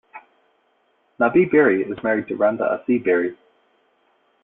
[1.19, 3.37] Nabih Berri is married to Randa Assi Berri.